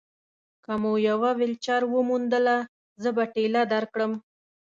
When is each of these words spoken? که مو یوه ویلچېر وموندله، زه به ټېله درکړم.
که 0.63 0.73
مو 0.81 0.91
یوه 1.09 1.29
ویلچېر 1.39 1.81
وموندله، 1.93 2.57
زه 3.01 3.09
به 3.15 3.23
ټېله 3.33 3.61
درکړم. 3.73 4.11